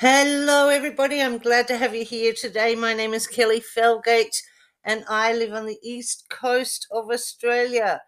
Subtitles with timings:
[0.00, 1.20] Hello, everybody.
[1.20, 2.74] I'm glad to have you here today.
[2.74, 4.40] My name is Kelly Felgate,
[4.82, 8.00] and I live on the east coast of Australia.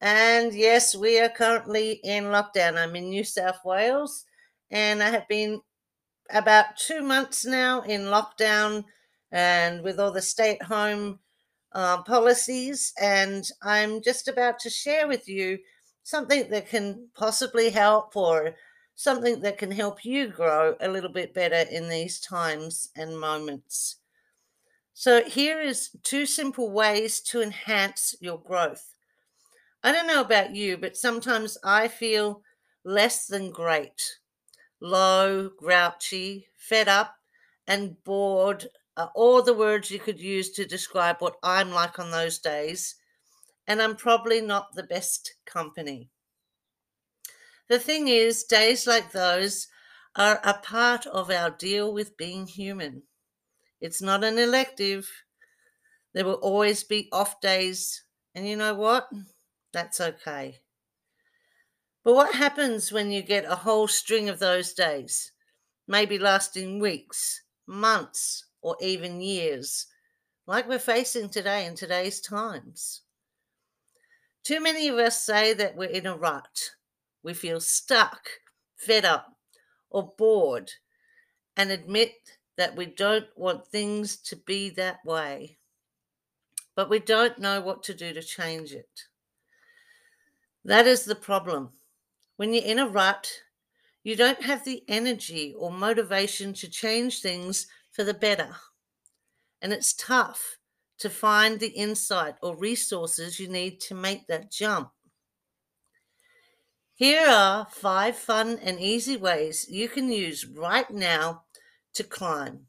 [0.00, 2.76] And yes, we are currently in lockdown.
[2.76, 4.24] I'm in New South Wales,
[4.72, 5.60] and I have been
[6.30, 8.82] about two months now in lockdown
[9.30, 11.20] and with all the stay at home
[11.70, 12.92] uh, policies.
[13.00, 15.58] And I'm just about to share with you
[16.02, 18.56] something that can possibly help or
[18.96, 23.96] something that can help you grow a little bit better in these times and moments.
[24.94, 28.94] So, here is two simple ways to enhance your growth.
[29.84, 32.42] I don't know about you, but sometimes I feel
[32.84, 34.18] less than great,
[34.80, 37.16] low, grouchy, fed up,
[37.66, 42.10] and bored are all the words you could use to describe what I'm like on
[42.10, 42.94] those days.
[43.66, 46.08] And I'm probably not the best company.
[47.68, 49.66] The thing is, days like those
[50.14, 53.02] are a part of our deal with being human.
[53.80, 55.10] It's not an elective.
[56.14, 58.04] There will always be off days.
[58.34, 59.08] And you know what?
[59.72, 60.60] That's okay.
[62.04, 65.32] But what happens when you get a whole string of those days,
[65.88, 69.86] maybe lasting weeks, months, or even years,
[70.46, 73.02] like we're facing today in today's times?
[74.44, 76.75] Too many of us say that we're in a rut
[77.26, 78.28] we feel stuck,
[78.76, 79.36] fed up,
[79.90, 80.70] or bored,
[81.56, 82.12] and admit
[82.56, 85.58] that we don't want things to be that way.
[86.76, 89.00] But we don't know what to do to change it.
[90.64, 91.70] That is the problem.
[92.36, 93.28] When you're in a rut,
[94.04, 98.54] you don't have the energy or motivation to change things for the better.
[99.60, 100.58] And it's tough
[101.00, 104.90] to find the insight or resources you need to make that jump.
[106.96, 111.42] Here are five fun and easy ways you can use right now
[111.92, 112.68] to climb,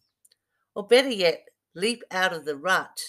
[0.76, 3.00] or better yet, leap out of the rut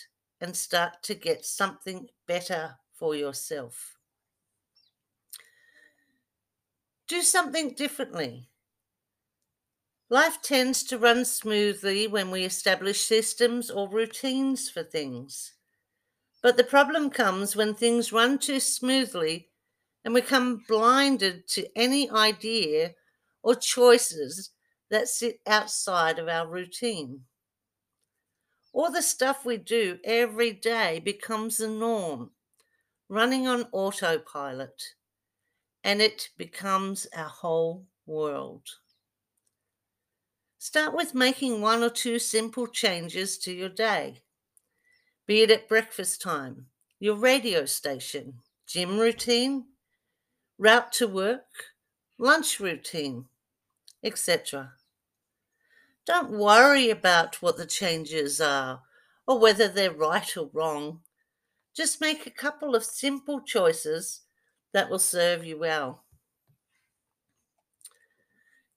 [0.41, 3.97] and start to get something better for yourself.
[7.09, 8.49] Do something differently.
[10.09, 15.55] Life tends to run smoothly when we establish systems or routines for things.
[16.45, 19.49] But the problem comes when things run too smoothly
[20.05, 22.95] and we become blinded to any idea
[23.43, 24.51] or choices
[24.91, 27.25] that sit outside of our routine.
[28.73, 32.31] All the stuff we do every day becomes the norm,
[33.09, 34.95] running on autopilot,
[35.83, 38.69] and it becomes our whole world.
[40.59, 44.23] Start with making one or two simple changes to your day,
[45.27, 46.67] be it at breakfast time,
[46.99, 48.35] your radio station,
[48.67, 49.67] gym routine,
[50.59, 51.47] route to work,
[52.19, 53.27] lunch routine,
[54.03, 54.73] etc.
[56.07, 58.83] Don't worry about what the changes are
[59.27, 61.01] or whether they're right or wrong.
[61.77, 64.23] Just make a couple of simple choices
[64.73, 66.05] that will serve you well.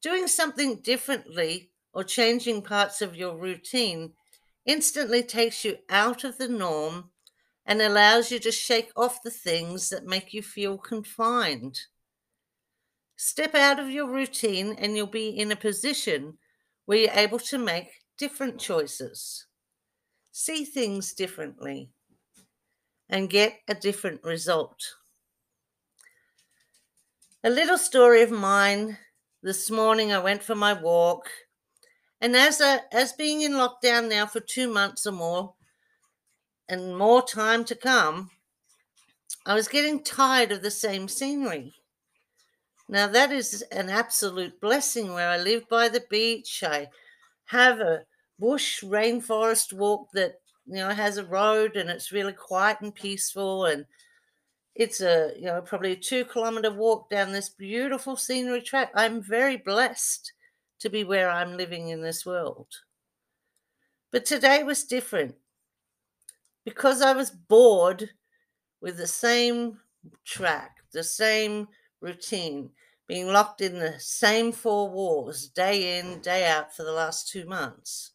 [0.01, 4.13] Doing something differently or changing parts of your routine
[4.65, 7.10] instantly takes you out of the norm
[7.71, 11.79] and allows you to shake off the things that make you feel confined.
[13.15, 16.37] Step out of your routine and you'll be in a position
[16.85, 17.87] where you're able to make
[18.17, 19.45] different choices,
[20.33, 21.89] see things differently,
[23.07, 24.95] and get a different result.
[27.41, 28.97] A little story of mine.
[29.41, 31.29] This morning I went for my walk,
[32.19, 35.53] and as a, as being in lockdown now for two months or more,
[36.71, 38.29] and more time to come,
[39.45, 41.73] I was getting tired of the same scenery.
[42.87, 46.63] Now, that is an absolute blessing where I live by the beach.
[46.65, 46.87] I
[47.47, 48.03] have a
[48.39, 50.35] bush rainforest walk that,
[50.65, 53.65] you know, has a road and it's really quiet and peaceful.
[53.65, 53.85] And
[54.73, 58.91] it's a, you know, probably a two kilometer walk down this beautiful scenery track.
[58.95, 60.31] I'm very blessed
[60.79, 62.67] to be where I'm living in this world.
[64.09, 65.35] But today was different
[66.63, 68.11] because I was bored
[68.81, 69.81] with the same
[70.25, 71.69] track, the same
[72.01, 72.71] routine,
[73.07, 77.45] being locked in the same four walls day in, day out for the last two
[77.45, 78.13] months.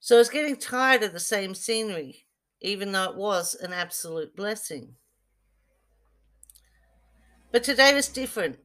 [0.00, 2.26] So I was getting tired of the same scenery,
[2.62, 4.96] even though it was an absolute blessing.
[7.50, 8.60] But today was different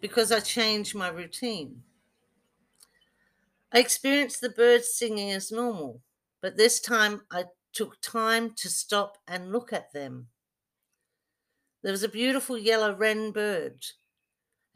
[0.00, 1.84] because I changed my routine.
[3.70, 6.02] I experienced the birds singing as normal
[6.44, 10.28] but this time I took time to stop and look at them.
[11.82, 13.80] There was a beautiful yellow wren bird,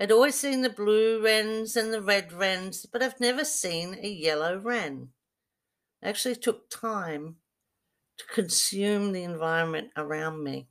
[0.01, 4.09] I'd always seen the blue wrens and the red wrens, but I've never seen a
[4.09, 5.09] yellow wren.
[6.01, 7.37] It actually took time
[8.19, 10.69] to consume the environment around me.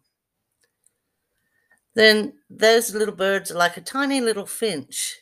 [1.94, 5.17] Then those little birds are like a tiny little finch.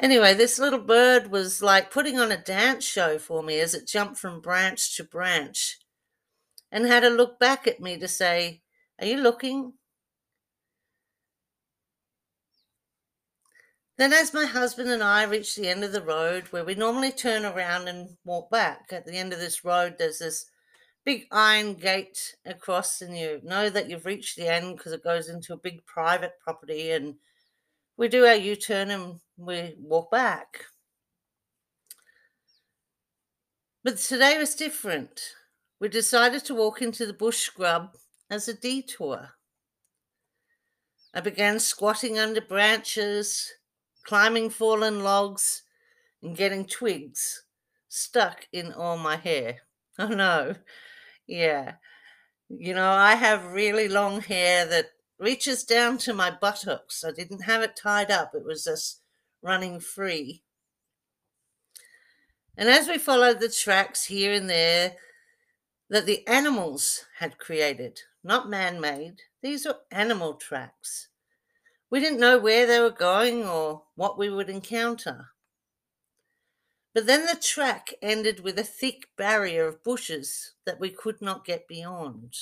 [0.00, 3.86] Anyway, this little bird was like putting on a dance show for me as it
[3.86, 5.78] jumped from branch to branch
[6.72, 8.62] and had a look back at me to say,
[8.98, 9.74] Are you looking?
[13.98, 17.12] Then, as my husband and I reached the end of the road where we normally
[17.12, 20.46] turn around and walk back, at the end of this road, there's this
[21.04, 25.28] big iron gate across, and you know that you've reached the end because it goes
[25.28, 26.90] into a big private property.
[26.90, 27.16] And
[27.96, 30.66] we do our U turn and we walk back.
[33.84, 35.34] But today was different.
[35.80, 37.96] We decided to walk into the bush scrub
[38.30, 39.30] as a detour.
[41.14, 43.52] I began squatting under branches,
[44.04, 45.62] climbing fallen logs,
[46.22, 47.44] and getting twigs
[47.88, 49.60] stuck in all my hair.
[49.98, 50.56] Oh no,
[51.26, 51.74] yeah.
[52.48, 57.04] You know, I have really long hair that reaches down to my buttocks.
[57.04, 59.01] I didn't have it tied up, it was just
[59.42, 60.42] running free.
[62.56, 64.96] And as we followed the tracks here and there
[65.90, 71.08] that the animals had created, not man made, these were animal tracks.
[71.90, 75.28] We didn't know where they were going or what we would encounter.
[76.94, 81.44] But then the track ended with a thick barrier of bushes that we could not
[81.44, 82.34] get beyond.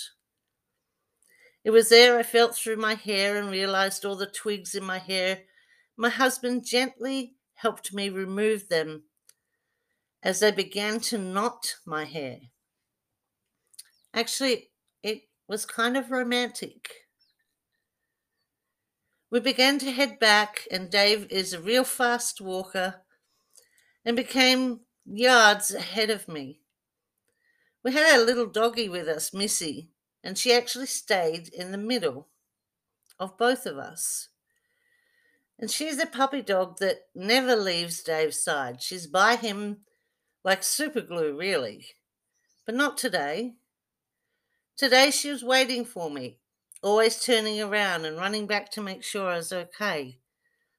[1.63, 4.99] It was there I felt through my hair and realized all the twigs in my
[4.99, 5.43] hair.
[6.01, 9.03] My husband gently helped me remove them
[10.23, 12.39] as they began to knot my hair.
[14.15, 14.71] Actually,
[15.03, 16.89] it was kind of romantic.
[19.31, 23.03] We began to head back, and Dave is a real fast walker
[24.03, 26.61] and became yards ahead of me.
[27.85, 29.91] We had our little doggie with us, Missy,
[30.25, 32.29] and she actually stayed in the middle
[33.19, 34.30] of both of us.
[35.61, 38.81] And she's a puppy dog that never leaves Dave's side.
[38.81, 39.83] She's by him
[40.43, 41.87] like super glue, really.
[42.65, 43.57] But not today.
[44.79, 46.39] Today she was waiting for me,
[46.83, 50.21] always turning around and running back to make sure I was okay,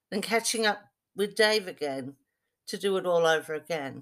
[0.10, 0.80] then catching up
[1.16, 2.16] with Dave again
[2.66, 4.02] to do it all over again.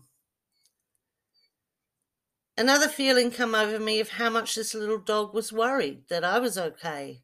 [2.57, 6.39] Another feeling come over me of how much this little dog was worried that I
[6.39, 7.23] was okay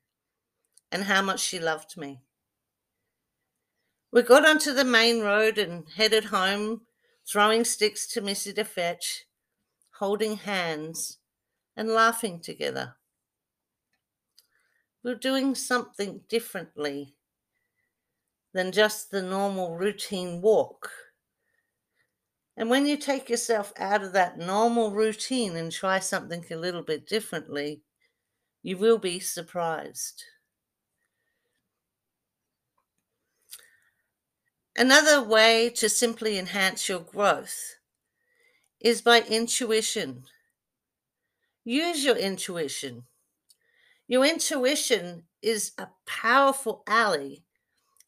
[0.92, 2.25] and how much she loved me.
[4.16, 6.84] We got onto the main road and headed home,
[7.30, 9.26] throwing sticks to Missy to fetch,
[10.00, 11.18] holding hands
[11.76, 12.96] and laughing together.
[15.04, 17.16] We're doing something differently
[18.54, 20.90] than just the normal routine walk.
[22.56, 26.84] And when you take yourself out of that normal routine and try something a little
[26.84, 27.82] bit differently,
[28.64, 30.24] you will be surprised.
[34.78, 37.76] Another way to simply enhance your growth
[38.82, 40.26] is by intuition.
[41.64, 43.04] Use your intuition.
[44.08, 47.38] Your intuition is a powerful ally,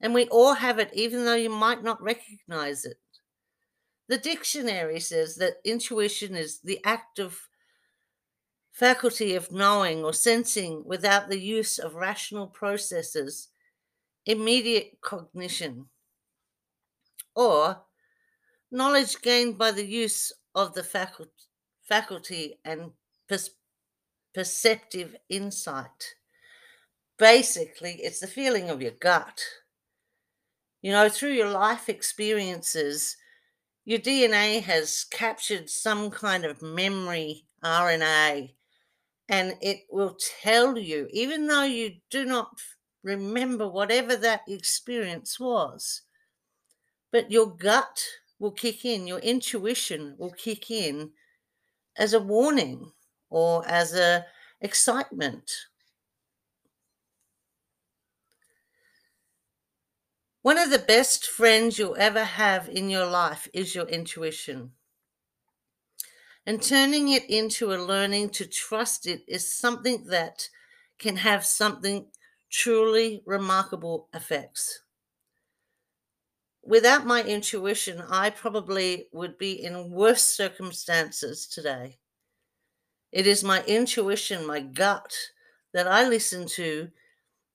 [0.01, 2.99] and we all have it, even though you might not recognize it.
[4.09, 7.47] The dictionary says that intuition is the active
[8.73, 13.47] faculty of knowing or sensing without the use of rational processes,
[14.25, 15.87] immediate cognition,
[17.37, 17.83] or
[18.71, 22.91] knowledge gained by the use of the faculty and
[23.29, 23.51] pers-
[24.33, 26.15] perceptive insight.
[27.17, 29.41] Basically, it's the feeling of your gut.
[30.81, 33.15] You know, through your life experiences,
[33.85, 38.53] your DNA has captured some kind of memory RNA,
[39.29, 42.59] and it will tell you, even though you do not
[43.03, 46.01] remember whatever that experience was,
[47.17, 48.05] but your gut
[48.37, 51.09] will kick in, your intuition will kick in
[51.97, 52.91] as a warning
[53.31, 54.23] or as a
[54.61, 55.51] excitement.
[60.43, 64.73] One of the best friends you'll ever have in your life is your intuition.
[66.45, 70.49] And turning it into a learning to trust it is something that
[70.99, 72.11] can have something
[72.51, 74.83] truly remarkable effects.
[76.67, 81.97] Without my intuition, I probably would be in worse circumstances today.
[83.13, 85.15] It is my intuition, my gut
[85.73, 86.89] that I listen to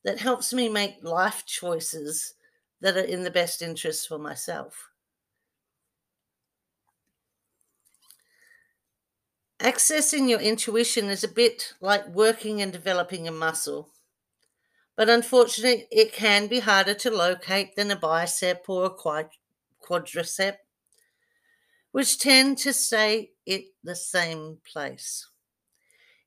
[0.02, 2.36] that helps me make life choices
[2.80, 4.88] that are in the best interest for myself.
[9.60, 13.90] Accessing your intuition is a bit like working and developing a muscle.
[15.02, 18.90] But unfortunately, it can be harder to locate than a bicep or a
[19.84, 20.58] quadricep,
[21.90, 25.28] which tend to stay at the same place.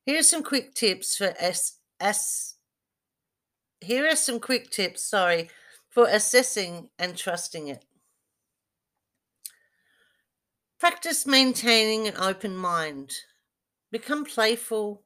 [0.04, 1.78] Here are some quick tips for S.
[2.00, 2.56] S
[3.80, 5.48] here are some quick tips, sorry,
[5.88, 7.82] for assessing and trusting it.
[10.78, 13.10] Practice maintaining an open mind.
[13.90, 15.05] Become playful,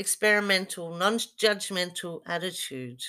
[0.00, 3.02] experimental, non judgmental attitude.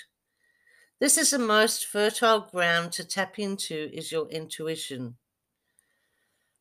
[0.99, 5.15] This is the most fertile ground to tap into is your intuition.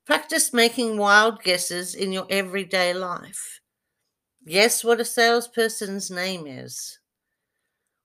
[0.06, 3.60] Practice making wild guesses in your everyday life.
[4.46, 7.00] Guess what a salesperson's name is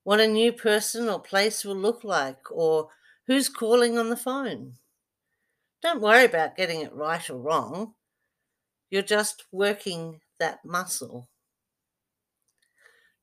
[0.06, 2.90] what a new person or place will look like, or
[3.26, 4.74] who's calling on the phone.
[5.82, 7.96] Don't worry about getting it right or wrong.
[8.92, 11.28] You're just working that muscle.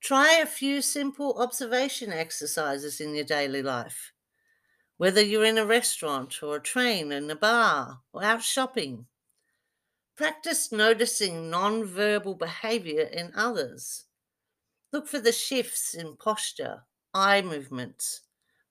[0.03, 4.11] Try a few simple observation exercises in your daily life.
[4.97, 9.05] Whether you're in a restaurant or a train, in a bar, or out shopping,
[10.17, 14.03] practice noticing non-verbal behavior in others.
[14.91, 16.83] Look for the shifts in posture,
[17.13, 18.23] eye movements,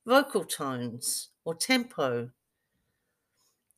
[0.04, 2.28] vocal tones, or tempo.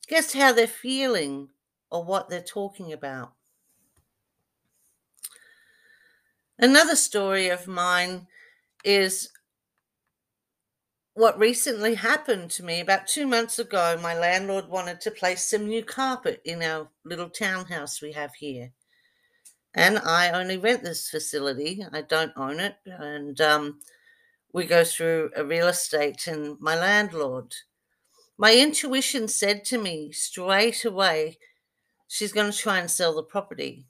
[0.09, 1.51] Guess how they're feeling
[1.89, 3.31] or what they're talking about.
[6.57, 8.27] Another story of mine
[8.83, 9.29] is
[11.13, 13.97] what recently happened to me about two months ago.
[14.01, 18.71] My landlord wanted to place some new carpet in our little townhouse we have here
[19.75, 21.85] and I only rent this facility.
[21.91, 23.79] I don't own it, and um,
[24.53, 27.53] we go through a real estate and my landlord.
[28.37, 31.37] My intuition said to me straight away,
[32.07, 33.85] she's going to try and sell the property.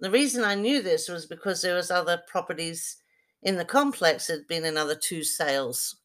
[0.00, 2.96] The reason I knew this was because there was other properties
[3.42, 4.26] in the complex.
[4.26, 5.96] There'd been another two sales.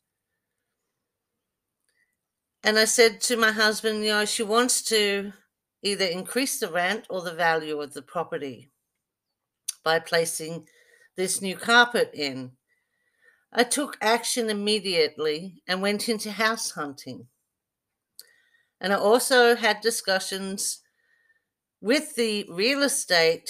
[2.63, 5.31] And I said to my husband, you know, she wants to
[5.81, 8.69] either increase the rent or the value of the property
[9.83, 10.67] by placing
[11.15, 12.51] this new carpet in.
[13.53, 17.27] I took action immediately and went into house hunting.
[18.81, 20.81] And I also had discussions
[21.79, 23.49] with the real estate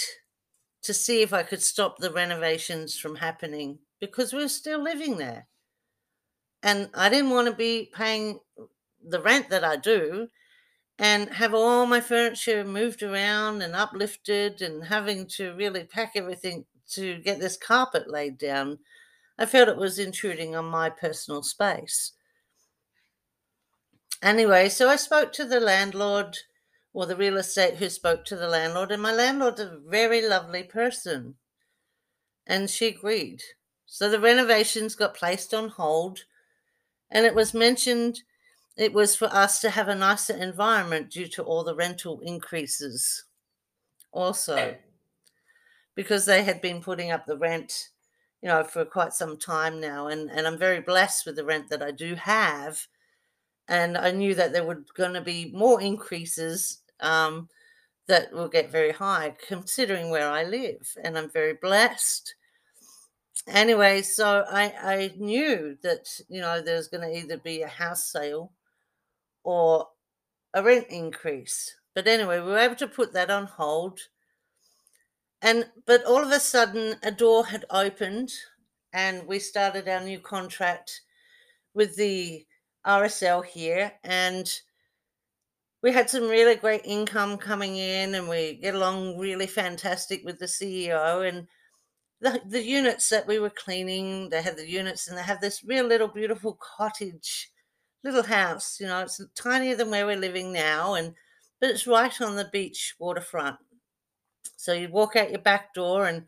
[0.85, 5.17] to see if I could stop the renovations from happening because we we're still living
[5.17, 5.47] there.
[6.63, 8.39] And I didn't want to be paying
[9.07, 10.29] the rent that I do
[10.97, 16.65] and have all my furniture moved around and uplifted and having to really pack everything
[16.91, 18.79] to get this carpet laid down,
[19.37, 22.13] I felt it was intruding on my personal space.
[24.21, 26.37] Anyway, so I spoke to the landlord
[26.95, 30.63] or the real estate who spoke to the landlord, and my landlord's a very lovely
[30.63, 31.35] person.
[32.47, 33.41] And she agreed.
[33.85, 36.23] So the renovations got placed on hold,
[37.11, 38.21] and it was mentioned
[38.77, 43.25] it was for us to have a nicer environment due to all the rental increases
[44.13, 44.75] also
[45.95, 47.89] because they had been putting up the rent
[48.41, 51.69] you know for quite some time now and and I'm very blessed with the rent
[51.69, 52.87] that I do have
[53.67, 57.49] and I knew that there were going to be more increases um,
[58.07, 62.35] that will get very high considering where I live and I'm very blessed
[63.47, 68.11] anyway so I I knew that you know there's going to either be a house
[68.11, 68.51] sale
[69.45, 69.87] or
[70.55, 71.75] a rent increase.
[71.93, 73.99] But anyway, we were able to put that on hold.
[75.41, 78.31] And but all of a sudden a door had opened
[78.93, 81.01] and we started our new contract
[81.73, 82.45] with the
[82.87, 84.49] RSL here and
[85.85, 90.39] we had some really great income coming in and we get along really fantastic with
[90.39, 91.45] the CEO and
[92.19, 95.63] the, the units that we were cleaning, they had the units and they have this
[95.63, 97.51] real little beautiful cottage
[98.03, 98.79] little house.
[98.79, 101.13] You know, it's tinier than where we're living now, and
[101.61, 103.57] but it's right on the beach waterfront.
[104.57, 106.23] So you'd walk out your back door and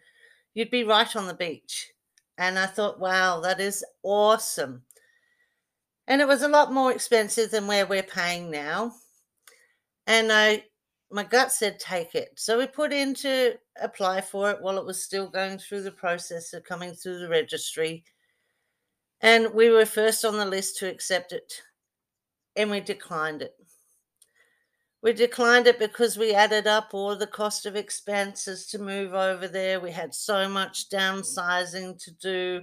[0.53, 1.93] you'd be right on the beach.
[2.37, 4.83] And I thought, wow, that is awesome.
[6.07, 8.93] And it was a lot more expensive than where we're paying now.
[10.07, 10.63] And I
[11.11, 12.31] my gut said take it.
[12.35, 15.91] So we put in to apply for it while it was still going through the
[15.91, 18.03] process of coming through the registry.
[19.21, 21.61] And we were first on the list to accept it
[22.55, 23.55] and we declined it.
[25.01, 29.47] We declined it because we added up all the cost of expenses to move over
[29.47, 29.79] there.
[29.79, 32.61] We had so much downsizing to do.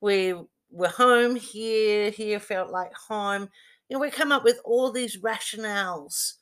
[0.00, 0.34] We
[0.70, 2.10] were home here.
[2.10, 3.48] Here felt like home.
[3.88, 6.34] You know, we come up with all these rationales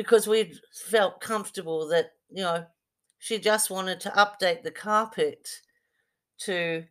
[0.00, 0.54] because we
[0.88, 2.64] felt comfortable that, you know,
[3.18, 5.46] she just wanted to update the carpet
[6.38, 6.84] to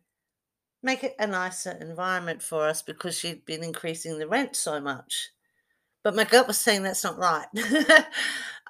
[0.80, 5.30] make it a nicer environment for us because she'd been increasing the rent so much.
[6.04, 7.48] But my gut was saying that's not right.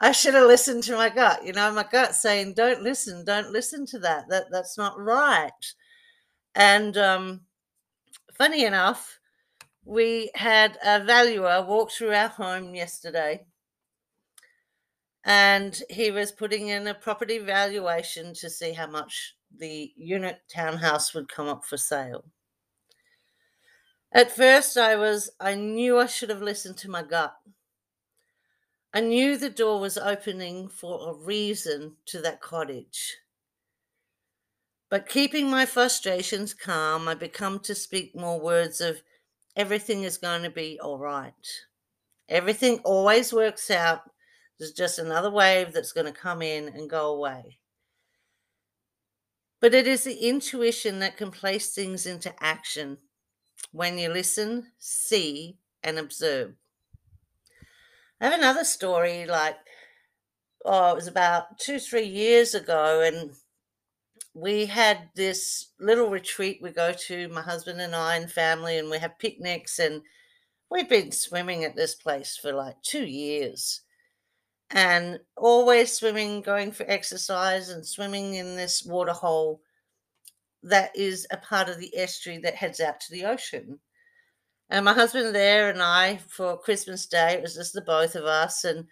[0.00, 1.44] I should have listened to my gut.
[1.44, 4.24] You know, my gut saying, "Don't listen, don't listen to that.
[4.30, 5.74] That that's not right."
[6.54, 7.42] And um,
[8.32, 9.20] funny enough,
[9.84, 13.44] we had a valuer walk through our home yesterday,
[15.24, 21.12] and he was putting in a property valuation to see how much the unit townhouse
[21.14, 22.24] would come up for sale.
[24.12, 27.36] At first, I was, I knew I should have listened to my gut.
[28.92, 33.18] I knew the door was opening for a reason to that cottage.
[34.88, 39.02] But keeping my frustrations calm, I become to speak more words of
[39.54, 41.46] everything is going to be all right.
[42.28, 44.10] Everything always works out.
[44.60, 47.60] There's just another wave that's going to come in and go away.
[49.58, 52.98] But it is the intuition that can place things into action
[53.72, 56.56] when you listen, see, and observe.
[58.20, 59.56] I have another story like,
[60.66, 63.30] oh, it was about two, three years ago, and
[64.34, 68.90] we had this little retreat we go to, my husband and I and family, and
[68.90, 70.02] we have picnics, and
[70.70, 73.80] we've been swimming at this place for like two years.
[74.72, 79.60] And always swimming, going for exercise, and swimming in this water hole
[80.62, 83.80] that is a part of the estuary that heads out to the ocean.
[84.68, 88.24] And my husband there and I for Christmas Day, it was just the both of
[88.24, 88.64] us.
[88.64, 88.86] And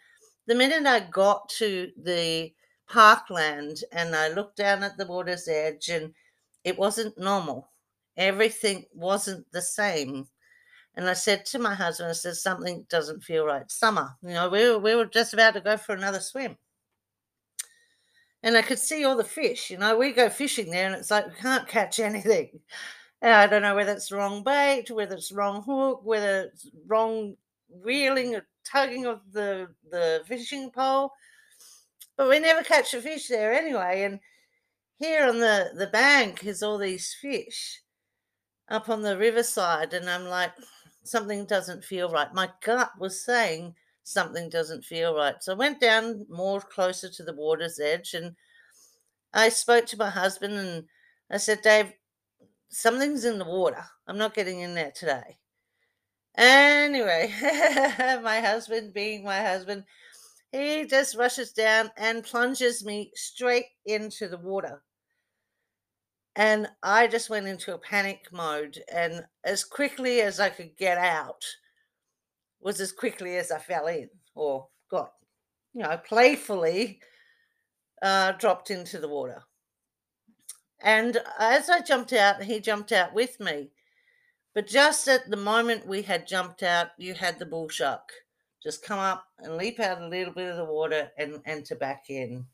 [0.47, 2.52] the minute I got to the
[2.88, 6.12] parkland and I looked down at the water's edge and
[6.64, 7.71] it wasn't normal.
[8.17, 10.26] Everything wasn't the same.
[10.99, 13.71] And I said to my husband, I said, something doesn't feel right.
[13.71, 16.58] Summer, you know, we were, we were just about to go for another swim
[18.43, 19.71] and I could see all the fish.
[19.71, 22.61] You know, we go fishing there, and it's like we can't catch anything.
[23.21, 27.37] And I don't know whether it's wrong bait, whether it's wrong hook, whether it's wrong
[27.82, 31.13] reeling or tugging of the the fishing pole.
[32.17, 34.04] But we never catch a fish there anyway.
[34.04, 34.21] And
[34.99, 37.82] here on the the bank is all these fish
[38.69, 40.52] up on the riverside, and I'm like,
[41.08, 42.32] something doesn't feel right.
[42.34, 45.36] My gut was saying something doesn't feel right.
[45.42, 48.34] So I went down more closer to the water's edge and
[49.32, 50.84] I spoke to my husband and
[51.30, 51.92] I said, Dave,
[52.71, 53.84] something's in the water.
[54.06, 55.38] I'm not getting in there today.
[56.36, 57.32] Anyway,
[58.23, 59.84] my husband, being my husband,
[60.52, 64.82] he just rushes down and plunges me straight into the water.
[66.39, 68.85] And I just went into a panic mode.
[68.93, 71.45] And as quickly as I could get out,
[72.61, 75.13] was as quickly as I fell in or got,
[75.75, 77.01] you know, playfully
[78.01, 79.43] uh, dropped into the water.
[80.81, 83.73] And as I jumped out, he jumped out with me.
[84.55, 88.13] But just at the moment we had jumped out, you had the bull shark
[88.63, 92.05] just come up and leap out a little bit of the water and enter back
[92.09, 92.47] in.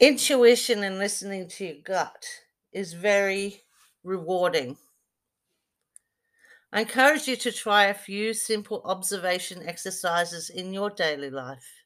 [0.00, 2.24] Intuition and listening to your gut
[2.72, 3.64] is very
[4.02, 4.78] rewarding.
[6.72, 11.84] I encourage you to try a few simple observation exercises in your daily life.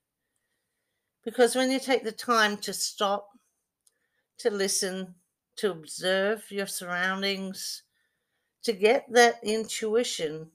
[1.24, 3.30] Because when you take the time to stop,
[4.38, 5.16] to listen,
[5.56, 7.82] to observe your surroundings,
[8.62, 10.52] to get that intuition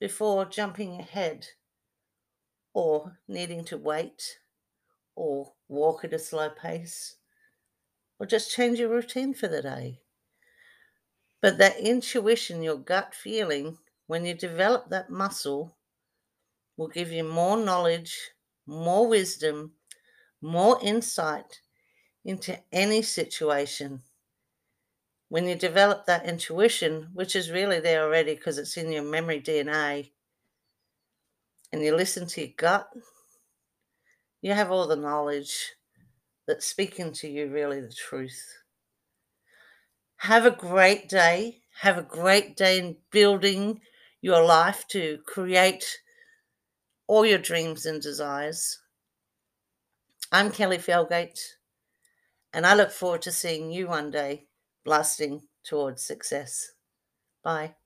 [0.00, 1.48] before jumping ahead
[2.72, 4.38] or needing to wait
[5.16, 7.16] or walk at a slow pace
[8.18, 10.00] or just change your routine for the day.
[11.40, 15.76] But that intuition, your gut feeling, when you develop that muscle,
[16.76, 18.18] will give you more knowledge,
[18.66, 19.72] more wisdom,
[20.40, 21.60] more insight
[22.24, 24.02] into any situation.
[25.28, 29.40] When you develop that intuition, which is really there already because it's in your memory
[29.40, 30.10] DNA,
[31.72, 32.88] and you listen to your gut,
[34.44, 35.72] you have all the knowledge
[36.46, 38.58] that's speaking to you, really, the truth.
[40.16, 41.62] Have a great day.
[41.80, 43.80] Have a great day in building
[44.20, 45.98] your life to create
[47.06, 48.82] all your dreams and desires.
[50.30, 51.40] I'm Kelly Felgate,
[52.52, 54.48] and I look forward to seeing you one day
[54.84, 56.72] blasting towards success.
[57.42, 57.76] Bye.